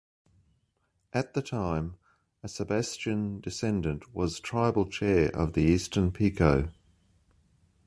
[1.13, 1.93] At the time,
[2.41, 6.71] a Sebastian descendant was tribal chair of the Eastern Pequot.